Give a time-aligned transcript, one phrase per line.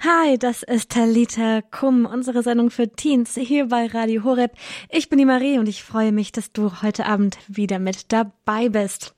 [0.00, 4.52] Hi, das ist Talita Kum, unsere Sendung für Teens hier bei Radio Horeb.
[4.88, 8.68] Ich bin die Marie und ich freue mich, dass du heute Abend wieder mit dabei
[8.68, 9.14] bist.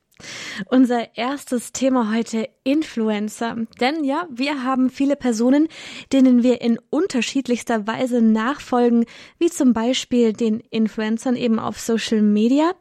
[0.66, 3.56] Unser erstes Thema heute Influencer.
[3.80, 5.68] Denn ja, wir haben viele Personen,
[6.12, 9.06] denen wir in unterschiedlichster Weise nachfolgen,
[9.38, 12.72] wie zum Beispiel den Influencern eben auf Social Media.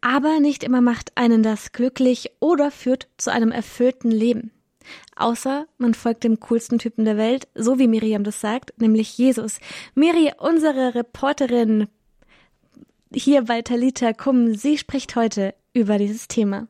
[0.00, 4.53] Aber nicht immer macht einen das glücklich oder führt zu einem erfüllten Leben.
[5.16, 9.58] Außer man folgt dem coolsten Typen der Welt, so wie Miriam das sagt, nämlich Jesus.
[9.94, 11.88] Miri, unsere Reporterin
[13.12, 16.68] hier bei Talita Kum, sie spricht heute über dieses Thema.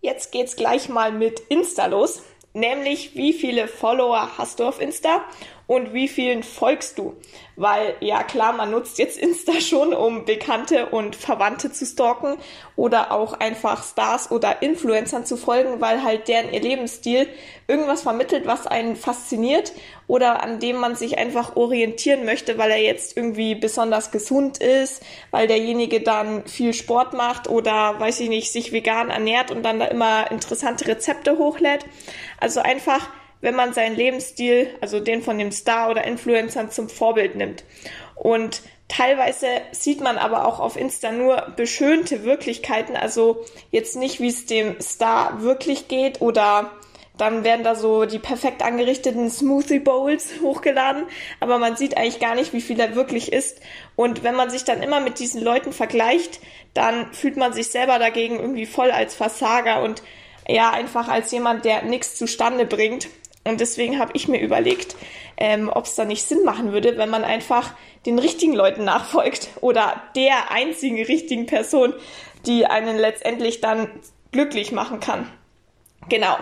[0.00, 2.22] Jetzt geht's gleich mal mit Insta los.
[2.54, 5.24] Nämlich, wie viele Follower hast du auf Insta
[5.68, 7.14] und wie vielen folgst du?
[7.54, 12.38] Weil ja klar, man nutzt jetzt Insta schon, um Bekannte und Verwandte zu stalken
[12.74, 17.28] oder auch einfach Stars oder Influencern zu folgen, weil halt deren ihr Lebensstil
[17.66, 19.72] irgendwas vermittelt, was einen fasziniert
[20.06, 25.02] oder an dem man sich einfach orientieren möchte, weil er jetzt irgendwie besonders gesund ist,
[25.30, 29.80] weil derjenige dann viel Sport macht oder weiß ich nicht, sich vegan ernährt und dann
[29.80, 31.84] da immer interessante Rezepte hochlädt.
[32.40, 33.10] Also einfach
[33.40, 37.64] wenn man seinen Lebensstil, also den von dem Star oder Influencern zum Vorbild nimmt.
[38.14, 44.28] Und teilweise sieht man aber auch auf Insta nur beschönte Wirklichkeiten, also jetzt nicht, wie
[44.28, 46.70] es dem Star wirklich geht oder
[47.18, 51.04] dann werden da so die perfekt angerichteten Smoothie Bowls hochgeladen,
[51.40, 53.60] aber man sieht eigentlich gar nicht, wie viel er wirklich ist.
[53.96, 56.40] Und wenn man sich dann immer mit diesen Leuten vergleicht,
[56.74, 60.02] dann fühlt man sich selber dagegen irgendwie voll als Versager und
[60.48, 63.08] ja, einfach als jemand, der nichts zustande bringt.
[63.48, 64.96] Und deswegen habe ich mir überlegt,
[65.36, 67.74] ähm, ob es da nicht Sinn machen würde, wenn man einfach
[68.06, 71.94] den richtigen Leuten nachfolgt oder der einzigen richtigen Person,
[72.46, 73.88] die einen letztendlich dann
[74.32, 75.30] glücklich machen kann.
[76.08, 76.36] Genau.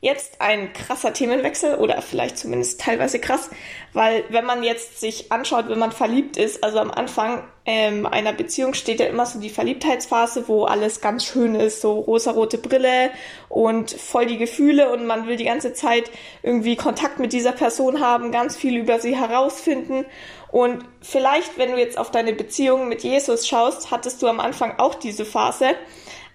[0.00, 3.50] Jetzt ein krasser Themenwechsel oder vielleicht zumindest teilweise krass,
[3.92, 8.32] weil wenn man jetzt sich anschaut, wenn man verliebt ist, also am Anfang ähm, einer
[8.32, 13.10] Beziehung steht ja immer so die Verliebtheitsphase, wo alles ganz schön ist, so rosarote Brille
[13.48, 16.12] und voll die Gefühle und man will die ganze Zeit
[16.44, 20.06] irgendwie Kontakt mit dieser Person haben, ganz viel über sie herausfinden.
[20.52, 24.78] Und vielleicht, wenn du jetzt auf deine Beziehung mit Jesus schaust, hattest du am Anfang
[24.78, 25.74] auch diese Phase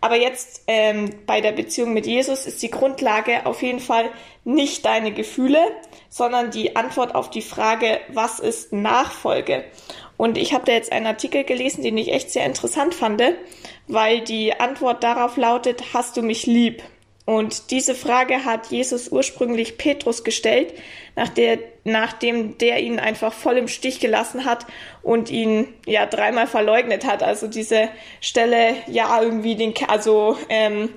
[0.03, 4.09] aber jetzt ähm, bei der Beziehung mit Jesus ist die Grundlage auf jeden Fall
[4.43, 5.59] nicht deine Gefühle,
[6.09, 9.63] sondern die Antwort auf die Frage, was ist Nachfolge?
[10.17, 13.23] Und ich habe da jetzt einen Artikel gelesen, den ich echt sehr interessant fand,
[13.87, 16.83] weil die Antwort darauf lautet, hast du mich lieb?
[17.25, 20.73] Und diese Frage hat Jesus ursprünglich Petrus gestellt,
[21.15, 24.65] nach der, nachdem der ihn einfach voll im Stich gelassen hat
[25.01, 27.23] und ihn ja dreimal verleugnet hat.
[27.23, 27.87] Also diese
[28.19, 30.89] Stelle, ja, irgendwie den, also ähm,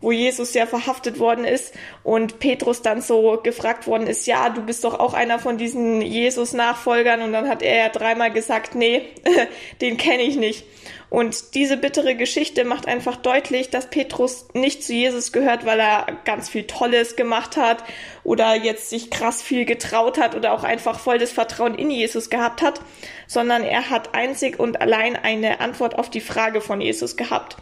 [0.00, 4.62] wo Jesus ja verhaftet worden ist und Petrus dann so gefragt worden ist, ja, du
[4.62, 9.08] bist doch auch einer von diesen Jesus-Nachfolgern und dann hat er ja dreimal gesagt, nee,
[9.80, 10.64] den kenne ich nicht.
[11.10, 16.06] Und diese bittere Geschichte macht einfach deutlich, dass Petrus nicht zu Jesus gehört, weil er
[16.26, 17.82] ganz viel Tolles gemacht hat
[18.24, 22.28] oder jetzt sich krass viel getraut hat oder auch einfach voll das Vertrauen in Jesus
[22.28, 22.82] gehabt hat,
[23.26, 27.56] sondern er hat einzig und allein eine Antwort auf die Frage von Jesus gehabt.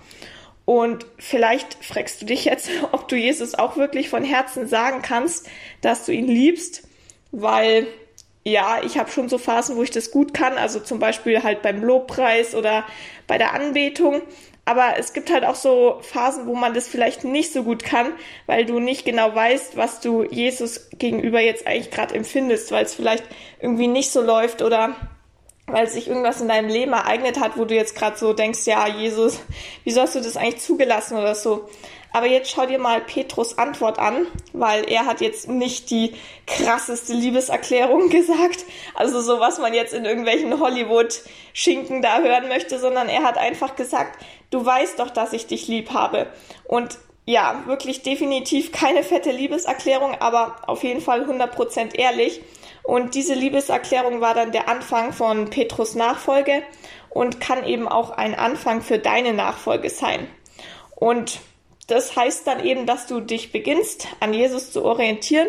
[0.67, 5.49] Und vielleicht fragst du dich jetzt, ob du Jesus auch wirklich von Herzen sagen kannst,
[5.81, 6.87] dass du ihn liebst,
[7.33, 7.87] weil
[8.45, 11.63] ja, ich habe schon so Phasen, wo ich das gut kann, also zum Beispiel halt
[11.63, 12.85] beim Lobpreis oder
[13.27, 14.23] bei der Anbetung.
[14.65, 18.13] Aber es gibt halt auch so Phasen, wo man das vielleicht nicht so gut kann,
[18.47, 22.95] weil du nicht genau weißt, was du Jesus gegenüber jetzt eigentlich gerade empfindest, weil es
[22.95, 23.25] vielleicht
[23.61, 24.95] irgendwie nicht so läuft oder
[25.67, 28.87] weil sich irgendwas in deinem Leben ereignet hat, wo du jetzt gerade so denkst, ja,
[28.87, 29.41] Jesus,
[29.85, 31.69] wie sollst du das eigentlich zugelassen oder so.
[32.13, 36.15] Aber jetzt schau dir mal Petrus Antwort an, weil er hat jetzt nicht die
[36.47, 43.09] krasseste Liebeserklärung gesagt, also so was man jetzt in irgendwelchen Hollywood-Schinken da hören möchte, sondern
[43.09, 46.29] er hat einfach gesagt, du weißt doch, dass ich dich lieb habe.
[46.65, 52.41] Und ja, wirklich definitiv keine fette Liebeserklärung, aber auf jeden Fall 100% ehrlich.
[52.87, 56.63] Und diese Liebeserklärung war dann der Anfang von Petrus Nachfolge
[57.11, 60.29] und kann eben auch ein Anfang für deine Nachfolge sein.
[60.95, 61.41] Und
[61.89, 65.49] das heißt dann eben, dass du dich beginnst, an Jesus zu orientieren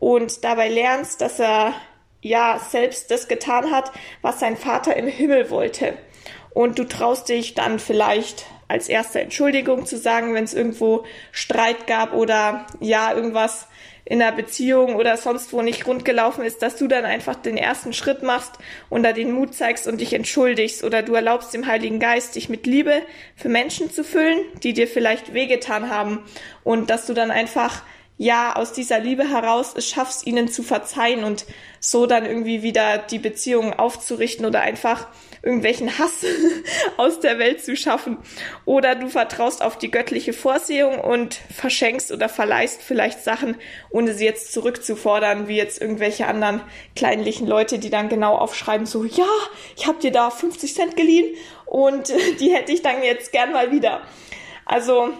[0.00, 1.72] und dabei lernst, dass er
[2.20, 5.96] ja selbst das getan hat, was sein Vater im Himmel wollte.
[6.52, 11.86] Und du traust dich dann vielleicht als erste Entschuldigung zu sagen, wenn es irgendwo Streit
[11.86, 13.68] gab oder ja, irgendwas
[14.04, 17.56] in einer Beziehung oder sonst wo nicht rund gelaufen ist, dass du dann einfach den
[17.56, 18.52] ersten Schritt machst
[18.90, 22.48] und da den Mut zeigst und dich entschuldigst oder du erlaubst dem Heiligen Geist, dich
[22.48, 23.02] mit Liebe
[23.36, 26.20] für Menschen zu füllen, die dir vielleicht wehgetan haben.
[26.64, 27.82] Und dass du dann einfach
[28.18, 31.44] ja aus dieser Liebe heraus es schaffst, ihnen zu verzeihen und
[31.80, 35.08] so dann irgendwie wieder die Beziehungen aufzurichten oder einfach
[35.42, 36.24] irgendwelchen Hass
[36.96, 38.18] aus der Welt zu schaffen.
[38.64, 43.56] Oder du vertraust auf die göttliche Vorsehung und verschenkst oder verleihst vielleicht Sachen,
[43.90, 46.60] ohne sie jetzt zurückzufordern, wie jetzt irgendwelche anderen
[46.94, 49.28] kleinlichen Leute, die dann genau aufschreiben, so, ja,
[49.76, 51.34] ich habe dir da 50 Cent geliehen
[51.66, 54.02] und die hätte ich dann jetzt gern mal wieder.
[54.64, 55.10] Also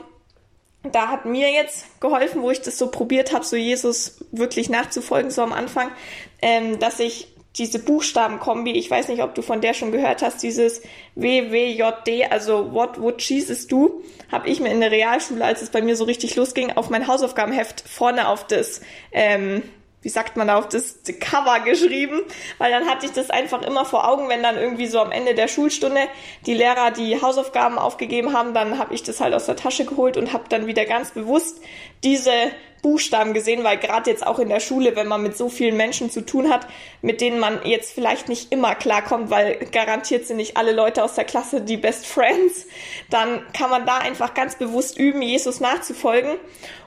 [0.84, 5.30] da hat mir jetzt geholfen, wo ich das so probiert habe, so Jesus wirklich nachzufolgen,
[5.30, 5.92] so am Anfang,
[6.40, 7.28] ähm, dass ich
[7.58, 10.82] diese Buchstabenkombi, ich weiß nicht, ob du von der schon gehört hast, dieses
[11.14, 15.82] WWJD, also What Would Jesus Do, habe ich mir in der Realschule, als es bei
[15.82, 18.80] mir so richtig losging, auf mein Hausaufgabenheft vorne auf das
[19.12, 19.62] ähm,
[20.02, 22.20] wie sagt man da, auf das Cover geschrieben,
[22.58, 25.34] weil dann hatte ich das einfach immer vor Augen, wenn dann irgendwie so am Ende
[25.34, 26.00] der Schulstunde
[26.44, 30.16] die Lehrer die Hausaufgaben aufgegeben haben, dann habe ich das halt aus der Tasche geholt
[30.16, 31.60] und habe dann wieder ganz bewusst
[32.02, 32.32] diese
[32.82, 36.10] Buchstaben gesehen, weil gerade jetzt auch in der Schule, wenn man mit so vielen Menschen
[36.10, 36.66] zu tun hat,
[37.00, 41.14] mit denen man jetzt vielleicht nicht immer klarkommt, weil garantiert sind nicht alle Leute aus
[41.14, 42.66] der Klasse die Best Friends,
[43.08, 46.32] dann kann man da einfach ganz bewusst üben, Jesus nachzufolgen.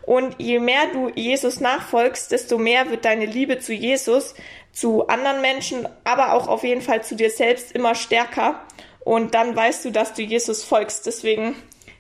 [0.02, 4.36] Und je mehr du Jesus nachfolgst, desto mehr wird deine Liebe zu Jesus,
[4.74, 8.62] zu anderen Menschen, aber auch auf jeden Fall zu dir selbst immer stärker.
[9.00, 11.06] Und dann weißt du, dass du Jesus folgst.
[11.06, 11.56] Deswegen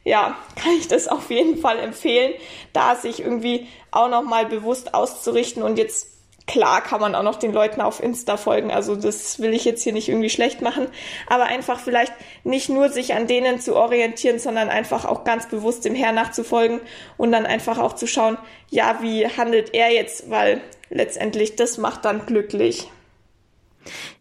[0.05, 2.33] ja, kann ich das auf jeden Fall empfehlen,
[2.71, 6.15] da sich irgendwie auch nochmal bewusst auszurichten und jetzt
[6.47, 9.81] Klar kann man auch noch den Leuten auf Insta folgen, also das will ich jetzt
[9.81, 10.87] hier nicht irgendwie schlecht machen,
[11.25, 12.13] aber einfach vielleicht
[12.43, 16.81] nicht nur sich an denen zu orientieren, sondern einfach auch ganz bewusst dem Herrn nachzufolgen
[17.17, 18.37] und dann einfach auch zu schauen,
[18.69, 20.61] ja, wie handelt er jetzt, weil
[20.91, 22.91] letztendlich das macht dann glücklich.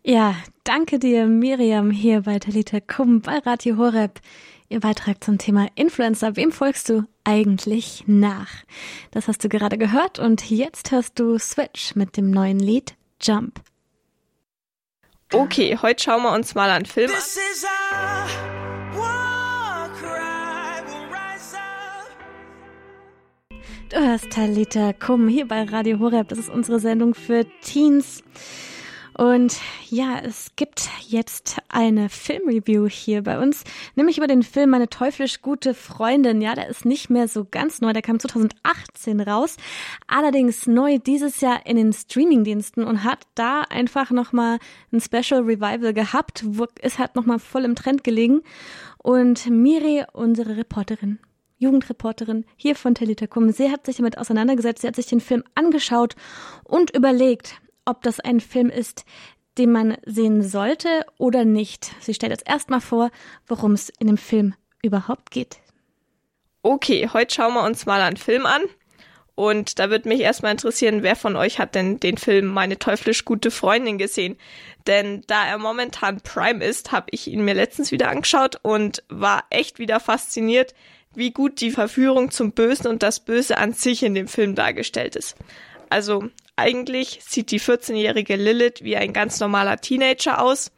[0.02, 0.34] Ja,
[0.64, 4.20] danke dir, Miriam, hier bei Talita Kum bei Radio Horeb.
[4.74, 6.34] Ihr Beitrag zum Thema Influencer.
[6.34, 8.50] Wem folgst du eigentlich nach?
[9.12, 13.60] Das hast du gerade gehört und jetzt hörst du Switch mit dem neuen Lied Jump.
[15.32, 17.16] Okay, heute schauen wir uns mal einen Film an.
[23.90, 26.30] Du hörst Talita Kum hier bei Radio Horeb.
[26.30, 28.24] Das ist unsere Sendung für Teens.
[29.16, 33.62] Und ja, es gibt jetzt eine Filmreview hier bei uns,
[33.94, 36.40] nämlich über den Film Meine teuflisch gute Freundin.
[36.40, 39.56] Ja, der ist nicht mehr so ganz neu, der kam 2018 raus,
[40.08, 44.58] allerdings neu dieses Jahr in den Streamingdiensten und hat da einfach nochmal
[44.92, 46.44] ein Special Revival gehabt,
[46.80, 48.42] es hat nochmal voll im Trend gelegen.
[48.98, 51.18] Und Miri, unsere Reporterin,
[51.58, 53.52] Jugendreporterin hier von Telitakum.
[53.52, 56.16] Sie hat sich damit auseinandergesetzt, sie hat sich den Film angeschaut
[56.64, 59.04] und überlegt, ob das ein Film ist,
[59.58, 61.92] den man sehen sollte oder nicht.
[62.00, 63.10] Sie stellt jetzt erstmal vor,
[63.46, 65.58] worum es in dem Film überhaupt geht.
[66.62, 68.62] Okay, heute schauen wir uns mal einen Film an.
[69.36, 73.24] Und da würde mich erstmal interessieren, wer von euch hat denn den Film Meine teuflisch
[73.24, 74.36] gute Freundin gesehen?
[74.86, 79.44] Denn da er momentan Prime ist, habe ich ihn mir letztens wieder angeschaut und war
[79.50, 80.74] echt wieder fasziniert,
[81.14, 85.16] wie gut die Verführung zum Bösen und das Böse an sich in dem Film dargestellt
[85.16, 85.36] ist.
[85.90, 90.70] Also eigentlich sieht die 14-jährige Lilith wie ein ganz normaler Teenager aus.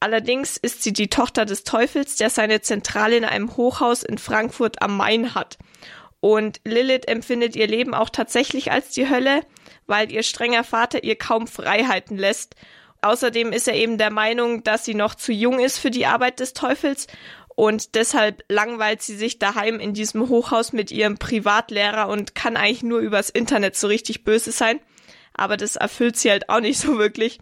[0.00, 4.82] Allerdings ist sie die Tochter des Teufels, der seine Zentrale in einem Hochhaus in Frankfurt
[4.82, 5.56] am Main hat.
[6.20, 9.42] Und Lilith empfindet ihr Leben auch tatsächlich als die Hölle,
[9.86, 12.54] weil ihr strenger Vater ihr kaum Freiheiten lässt.
[13.02, 16.40] Außerdem ist er eben der Meinung, dass sie noch zu jung ist für die Arbeit
[16.40, 17.06] des Teufels
[17.54, 22.82] und deshalb langweilt sie sich daheim in diesem Hochhaus mit ihrem Privatlehrer und kann eigentlich
[22.82, 24.80] nur übers Internet so richtig böse sein
[25.34, 27.38] aber das erfüllt sie halt auch nicht so wirklich.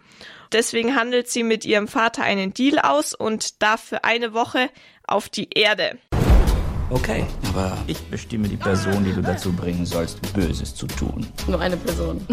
[0.51, 4.71] Deswegen handelt sie mit ihrem Vater einen Deal aus und darf für eine Woche
[5.07, 5.99] auf die Erde.
[6.91, 11.27] Okay, aber ich bestimme die Person, die du dazu bringen sollst, Böses zu tun.
[11.47, 12.27] Nur eine Person.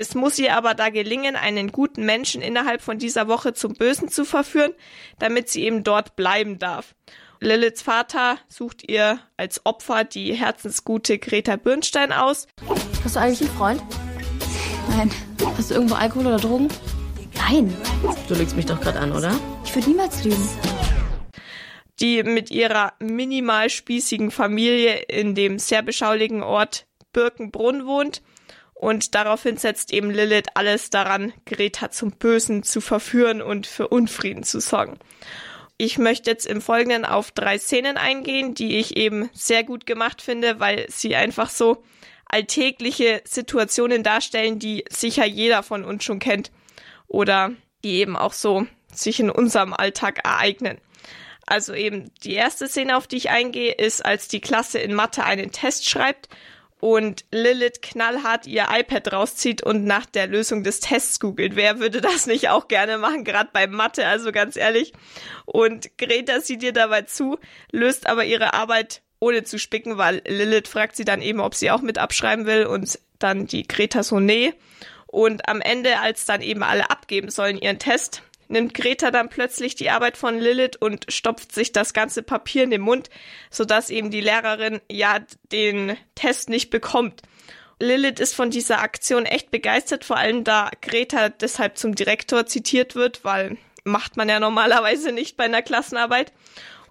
[0.00, 4.08] Es muss ihr aber da gelingen, einen guten Menschen innerhalb von dieser Woche zum Bösen
[4.08, 4.72] zu verführen,
[5.18, 6.94] damit sie eben dort bleiben darf.
[7.38, 12.48] Liliths Vater sucht ihr als Opfer die herzensgute Greta Bürnstein aus.
[13.04, 13.82] Hast du eigentlich einen Freund?
[14.88, 15.10] Nein.
[15.58, 16.68] Hast du irgendwo Alkohol oder Drogen?
[17.34, 17.76] Nein.
[18.26, 19.38] Du lügst mich doch gerade an, oder?
[19.66, 20.48] Ich würde niemals lügen.
[22.00, 28.22] Die mit ihrer minimal spießigen Familie in dem sehr beschaulichen Ort Birkenbrunn wohnt.
[28.80, 34.42] Und daraufhin setzt eben Lilith alles daran, Greta zum Bösen zu verführen und für Unfrieden
[34.42, 34.98] zu sorgen.
[35.76, 40.22] Ich möchte jetzt im Folgenden auf drei Szenen eingehen, die ich eben sehr gut gemacht
[40.22, 41.84] finde, weil sie einfach so
[42.24, 46.50] alltägliche Situationen darstellen, die sicher jeder von uns schon kennt
[47.06, 47.52] oder
[47.84, 50.78] die eben auch so sich in unserem Alltag ereignen.
[51.44, 55.22] Also eben die erste Szene, auf die ich eingehe, ist, als die Klasse in Mathe
[55.22, 56.30] einen Test schreibt
[56.80, 61.54] und Lilith knallhart ihr iPad rauszieht und nach der Lösung des Tests googelt.
[61.54, 64.92] Wer würde das nicht auch gerne machen, gerade bei Mathe, also ganz ehrlich.
[65.44, 67.38] Und Greta sieht ihr dabei zu,
[67.70, 71.70] löst aber ihre Arbeit ohne zu spicken, weil Lilith fragt sie dann eben, ob sie
[71.70, 74.54] auch mit abschreiben will und dann die Greta so nee.
[75.06, 79.74] Und am Ende, als dann eben alle abgeben sollen ihren Test, nimmt Greta dann plötzlich
[79.74, 83.10] die Arbeit von Lilith und stopft sich das ganze Papier in den Mund,
[83.50, 85.20] sodass eben die Lehrerin ja
[85.52, 87.22] den Test nicht bekommt.
[87.78, 92.94] Lilith ist von dieser Aktion echt begeistert, vor allem da Greta deshalb zum Direktor zitiert
[92.94, 96.32] wird, weil macht man ja normalerweise nicht bei einer Klassenarbeit.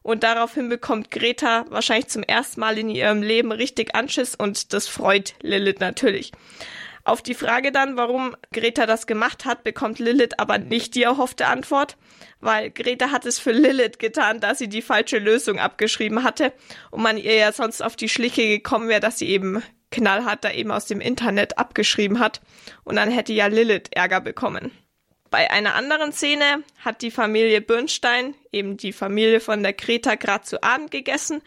[0.01, 4.87] Und daraufhin bekommt Greta wahrscheinlich zum ersten Mal in ihrem Leben richtig Anschiss und das
[4.87, 6.31] freut Lilith natürlich.
[7.03, 11.47] Auf die Frage dann, warum Greta das gemacht hat, bekommt Lilith aber nicht die erhoffte
[11.47, 11.97] Antwort,
[12.39, 16.53] weil Greta hat es für Lilith getan, da sie die falsche Lösung abgeschrieben hatte.
[16.91, 20.51] Und man ihr ja sonst auf die Schliche gekommen wäre, dass sie eben knallhart da
[20.51, 22.41] eben aus dem Internet abgeschrieben hat.
[22.83, 24.71] Und dann hätte ja Lilith Ärger bekommen.
[25.31, 30.43] Bei einer anderen Szene hat die Familie Bernstein, eben die Familie von der Greta, gerade
[30.43, 31.41] zu Abend gegessen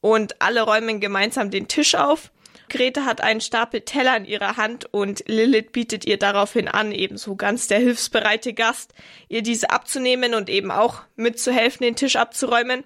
[0.00, 2.30] und alle räumen gemeinsam den Tisch auf
[2.68, 7.36] Grete hat einen Stapel Teller in ihrer Hand und Lilith bietet ihr daraufhin an, ebenso
[7.36, 8.92] ganz der hilfsbereite Gast,
[9.28, 12.84] ihr diese abzunehmen und eben auch mitzuhelfen, den Tisch abzuräumen.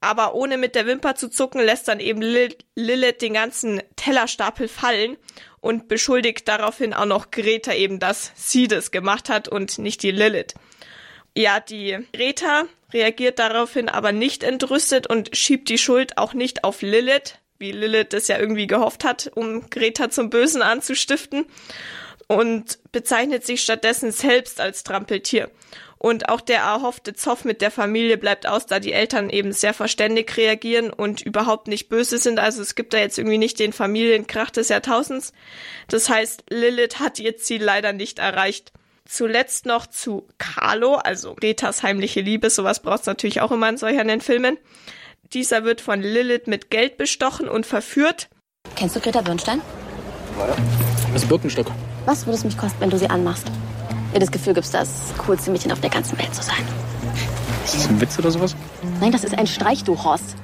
[0.00, 5.16] Aber ohne mit der Wimper zu zucken, lässt dann eben Lilith den ganzen Tellerstapel fallen
[5.60, 10.10] und beschuldigt daraufhin auch noch Greta eben, dass sie das gemacht hat und nicht die
[10.10, 10.54] Lilith.
[11.36, 16.82] Ja, die Greta reagiert daraufhin aber nicht entrüstet und schiebt die Schuld auch nicht auf
[16.82, 21.46] Lilith, wie Lilith das ja irgendwie gehofft hat, um Greta zum Bösen anzustiften
[22.26, 25.50] und bezeichnet sich stattdessen selbst als Trampeltier.
[25.98, 29.72] Und auch der erhoffte Zoff mit der Familie bleibt aus, da die Eltern eben sehr
[29.72, 32.40] verständig reagieren und überhaupt nicht böse sind.
[32.40, 35.32] Also es gibt da jetzt irgendwie nicht den Familienkrach des Jahrtausends.
[35.86, 38.72] Das heißt, Lilith hat ihr Ziel leider nicht erreicht.
[39.04, 43.76] Zuletzt noch zu Carlo, also Gretas heimliche Liebe, sowas braucht es natürlich auch immer in
[43.76, 44.58] solchen Filmen.
[45.34, 48.28] Dieser wird von Lilith mit Geld bestochen und verführt.
[48.76, 49.62] Kennst du Greta Bernstein?
[51.14, 51.68] Das Birkenstock.
[52.04, 53.46] Was würde es mich kosten, wenn du sie anmachst?
[54.14, 56.62] Dir das Gefühl gibst, das coolste Mädchen auf der ganzen Welt zu sein.
[57.64, 58.54] Ist das ein Witz oder sowas?
[59.00, 60.36] Nein, das ist ein Streich, du Horst.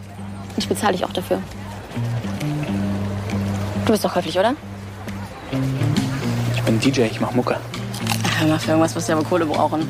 [0.51, 1.43] Und ich bezahle dich auch dafür.
[3.85, 4.55] Du bist doch höflich, oder?
[6.55, 7.59] Ich bin DJ, ich mach Mucke.
[8.25, 9.87] Ach, hör mal, für irgendwas wirst du ja wohl Kohle brauchen.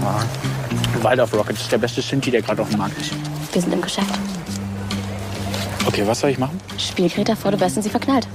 [0.00, 0.24] Ja.
[1.02, 3.29] Waldorf Rocket ist der beste Synthi, der gerade auf dem Markt ist.
[3.52, 4.14] Wir sind im Geschäft.
[5.86, 6.60] Okay, was soll ich machen?
[6.78, 8.28] Spiel Greta vor, du wärst in sie verknallt.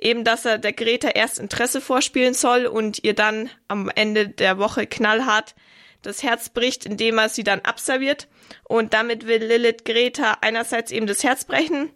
[0.00, 4.58] Eben, dass er der Greta erst Interesse vorspielen soll und ihr dann am Ende der
[4.58, 5.54] Woche knallhart
[6.02, 8.28] das Herz bricht, indem er sie dann abserviert.
[8.64, 11.90] Und damit will Lilith Greta einerseits eben das Herz brechen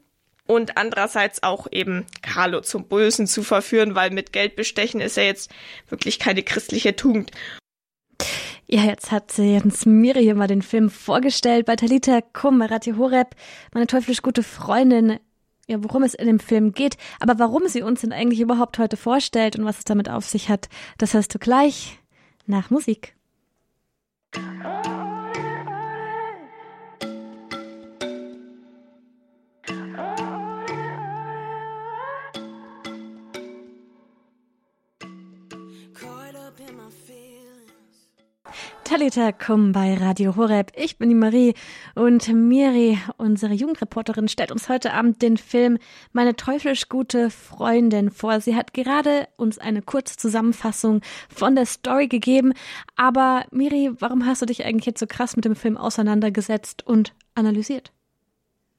[0.47, 5.23] und andererseits auch eben Carlo zum Bösen zu verführen, weil mit Geld bestechen ist ja
[5.23, 5.51] jetzt
[5.89, 7.31] wirklich keine christliche Tugend.
[8.67, 13.35] Ja, jetzt hat Jens Miriam mal den Film vorgestellt bei Talita Kum, bei Radio Horeb,
[13.75, 15.19] meine teuflisch gute Freundin,
[15.69, 16.97] ja, worum es in dem Film geht.
[17.21, 20.49] Aber warum sie uns denn eigentlich überhaupt heute vorstellt und was es damit auf sich
[20.49, 21.99] hat, das hörst du gleich
[22.47, 23.15] nach Musik.
[38.93, 40.71] Talita Kum bei Radio Horeb.
[40.77, 41.55] Ich bin die Marie
[41.95, 45.79] und Miri, unsere Jugendreporterin, stellt uns heute Abend den Film
[46.13, 48.39] Meine teuflisch gute Freundin vor.
[48.43, 51.01] Sie hat gerade uns eine kurze Zusammenfassung
[51.35, 52.53] von der Story gegeben.
[52.95, 57.15] Aber Miri, warum hast du dich eigentlich jetzt so krass mit dem Film auseinandergesetzt und
[57.35, 57.93] analysiert?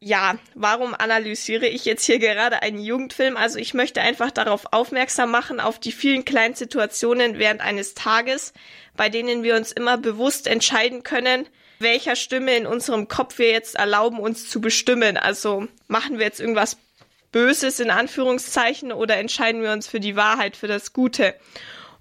[0.04, 3.38] Ja, warum analysiere ich jetzt hier gerade einen Jugendfilm?
[3.38, 8.54] Also ich möchte einfach darauf aufmerksam machen, auf die vielen kleinen Situationen während eines Tages,
[8.98, 11.48] bei denen wir uns immer bewusst entscheiden können,
[11.80, 15.16] welcher Stimme in unserem Kopf wir jetzt erlauben, uns zu bestimmen.
[15.16, 16.78] Also machen wir jetzt irgendwas
[17.32, 21.34] Böses in Anführungszeichen oder entscheiden wir uns für die Wahrheit, für das Gute?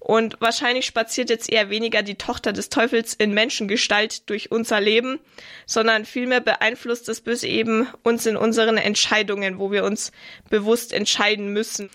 [0.05, 5.21] Und wahrscheinlich spaziert jetzt eher weniger die Tochter des Teufels in Menschengestalt durch unser Leben,
[5.65, 10.11] sondern vielmehr beeinflusst das Böse eben uns in unseren Entscheidungen, wo wir uns
[10.49, 11.89] bewusst entscheiden müssen.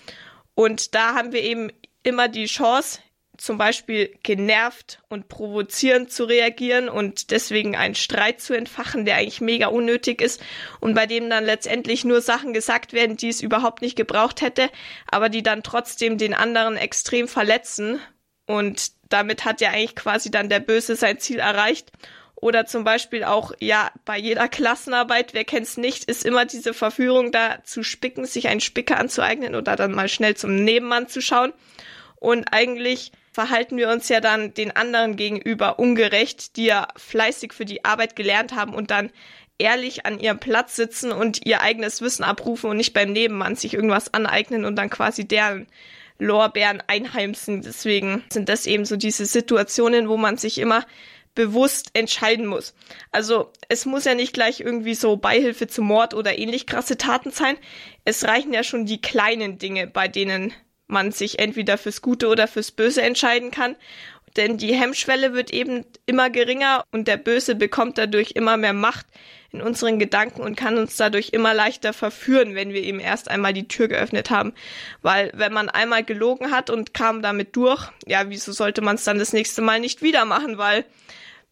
[0.55, 2.99] Und da haben wir eben immer die Chance,
[3.39, 9.41] zum Beispiel genervt und provozierend zu reagieren und deswegen einen Streit zu entfachen, der eigentlich
[9.41, 10.41] mega unnötig ist
[10.79, 14.69] und bei dem dann letztendlich nur Sachen gesagt werden, die es überhaupt nicht gebraucht hätte,
[15.09, 17.99] aber die dann trotzdem den anderen extrem verletzen
[18.45, 21.91] und damit hat ja eigentlich quasi dann der Böse sein Ziel erreicht.
[22.35, 27.31] Oder zum Beispiel auch, ja, bei jeder Klassenarbeit, wer kennt's nicht, ist immer diese Verführung
[27.31, 31.53] da zu spicken, sich einen Spicker anzueignen oder dann mal schnell zum Nebenmann zu schauen.
[32.15, 37.65] Und eigentlich verhalten wir uns ja dann den anderen gegenüber ungerecht, die ja fleißig für
[37.65, 39.11] die Arbeit gelernt haben und dann
[39.57, 43.73] ehrlich an ihrem Platz sitzen und ihr eigenes Wissen abrufen und nicht beim Nebenmann sich
[43.73, 45.67] irgendwas aneignen und dann quasi deren
[46.17, 47.61] Lorbeeren einheimsen.
[47.61, 50.85] Deswegen sind das eben so diese Situationen, wo man sich immer
[51.35, 52.73] bewusst entscheiden muss.
[53.11, 57.31] Also es muss ja nicht gleich irgendwie so Beihilfe zum Mord oder ähnlich krasse Taten
[57.31, 57.57] sein.
[58.03, 60.53] Es reichen ja schon die kleinen Dinge, bei denen
[60.89, 63.75] man sich entweder fürs Gute oder fürs Böse entscheiden kann.
[64.35, 69.07] Denn die Hemmschwelle wird eben immer geringer und der Böse bekommt dadurch immer mehr Macht
[69.51, 73.53] in unseren Gedanken und kann uns dadurch immer leichter verführen, wenn wir ihm erst einmal
[73.53, 74.53] die Tür geöffnet haben.
[75.01, 79.03] Weil wenn man einmal gelogen hat und kam damit durch, ja, wieso sollte man es
[79.03, 80.59] dann das nächste Mal nicht wieder machen?
[80.59, 80.85] Weil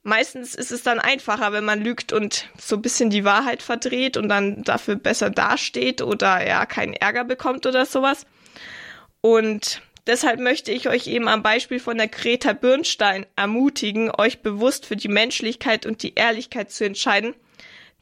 [0.03, 4.17] meistens ist es dann einfacher, wenn man lügt und so ein bisschen die Wahrheit verdreht
[4.17, 8.25] und dann dafür besser dasteht oder ja keinen Ärger bekommt oder sowas.
[9.27, 14.85] Und deshalb möchte ich euch eben am Beispiel von der Greta Birnstein ermutigen, euch bewusst
[14.85, 17.35] für die Menschlichkeit und die Ehrlichkeit zu entscheiden.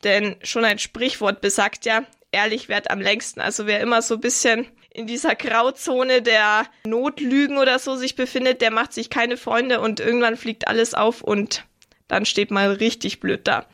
[0.03, 3.41] Denn schon ein Sprichwort besagt ja, ehrlich wert am längsten.
[3.41, 8.61] Also wer immer so ein bisschen in dieser Grauzone der Notlügen oder so sich befindet,
[8.61, 11.65] der macht sich keine Freunde und irgendwann fliegt alles auf und
[12.07, 13.65] dann steht mal richtig blöd da.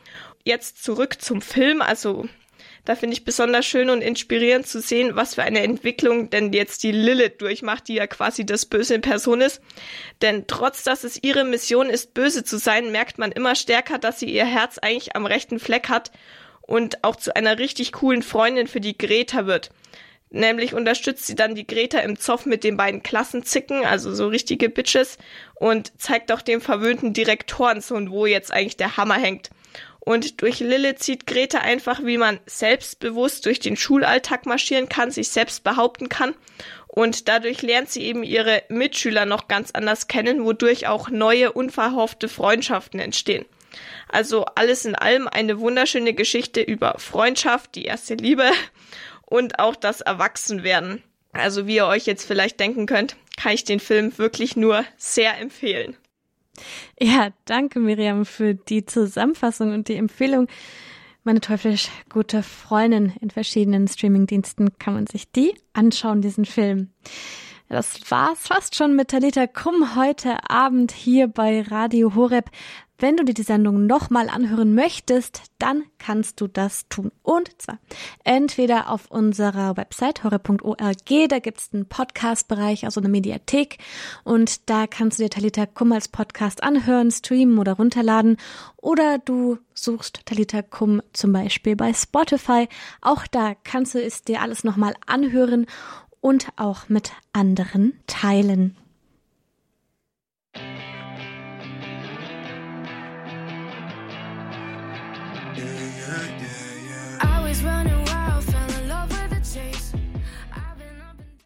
[0.46, 1.82] Jetzt zurück zum Film.
[1.82, 2.30] Also
[2.86, 6.84] da finde ich besonders schön und inspirierend zu sehen, was für eine Entwicklung denn jetzt
[6.84, 9.62] die Lilith durchmacht, die ja quasi das Böse in Person ist.
[10.22, 14.20] Denn trotz dass es ihre Mission ist, böse zu sein, merkt man immer stärker, dass
[14.20, 16.12] sie ihr Herz eigentlich am rechten Fleck hat
[16.62, 19.70] und auch zu einer richtig coolen Freundin für die Greta wird.
[20.34, 24.70] Nämlich unterstützt sie dann die Greta im Zoff mit den beiden Klassenzicken, also so richtige
[24.70, 25.18] Bitches,
[25.56, 29.50] und zeigt auch dem verwöhnten Direktorensohn, wo jetzt eigentlich der Hammer hängt.
[30.04, 35.30] Und durch Lilith sieht Greta einfach, wie man selbstbewusst durch den Schulalltag marschieren kann, sich
[35.30, 36.34] selbst behaupten kann.
[36.88, 42.28] Und dadurch lernt sie eben ihre Mitschüler noch ganz anders kennen, wodurch auch neue, unverhoffte
[42.28, 43.46] Freundschaften entstehen.
[44.10, 48.50] Also alles in allem eine wunderschöne Geschichte über Freundschaft, die erste Liebe
[49.26, 51.04] und auch das Erwachsenwerden.
[51.32, 55.38] Also wie ihr euch jetzt vielleicht denken könnt, kann ich den Film wirklich nur sehr
[55.38, 55.96] empfehlen.
[57.00, 60.48] Ja, danke Miriam für die Zusammenfassung und die Empfehlung.
[61.24, 66.90] Meine teuflisch gute Freundin in verschiedenen Streamingdiensten kann man sich die anschauen, diesen Film.
[67.70, 72.50] Das war's fast schon mit Talita Krumm heute Abend hier bei Radio Horeb.
[73.02, 77.12] Wenn du dir die Sendung nochmal anhören möchtest, dann kannst du das tun.
[77.24, 77.80] Und zwar
[78.24, 83.80] entweder auf unserer Website horre.org, da gibt's einen Podcast-Bereich, also eine Mediathek.
[84.24, 88.38] Und da kannst du dir Talita Kum als Podcast anhören, streamen oder runterladen.
[88.78, 92.70] Oder du suchst Talita Kum zum Beispiel bei Spotify.
[93.02, 95.66] Auch da kannst du es dir alles nochmal anhören
[96.20, 98.78] und auch mit anderen teilen.